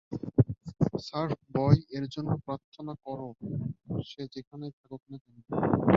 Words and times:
Surf 0.99 1.37
boy 1.55 1.79
এর 1.97 2.05
জন্য 2.13 2.31
প্রার্থনা 2.45 2.93
করো, 3.05 3.27
সে 4.03 4.21
যেখানেই 4.33 4.73
থাকুক 4.77 5.01
না 5.09 5.17
কেন। 5.23 5.35